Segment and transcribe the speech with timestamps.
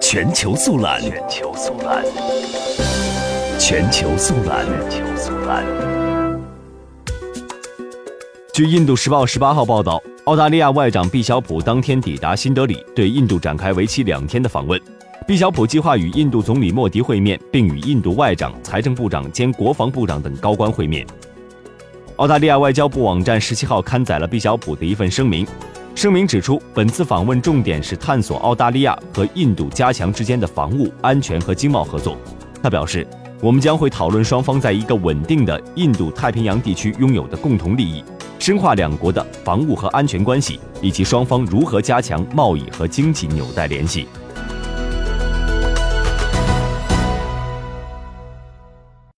[0.00, 2.04] 全球速览，全球速览，
[3.58, 5.64] 全球速览，全球速览。
[8.52, 14.80] 据《印度时报》十八号报道，澳大利亚外长毕晓普当天抵达新德里，对印度展开为期两天的访问。
[15.26, 21.06] 毕晓普计划与印度总理莫迪会面，并与印度外长、财政部长兼国防部长等高官会面。
[22.16, 25.46] 澳大利亚外交部网站十七号刊载了毕晓普的一份声明。
[26.02, 32.18] 声明指出，本次访问重点是探索澳大利亚和印度加强之间的防务、安全和经贸合作。
[32.60, 33.06] 他表示，
[33.40, 38.02] 我们将会讨论双方在一个稳定的印度太平洋地区拥有的共同利益，
[38.40, 44.08] 深化两国的防务和安全关系，以及双方如何加强贸易和经济纽带联系。